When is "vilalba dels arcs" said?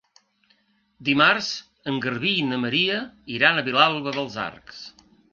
3.67-4.81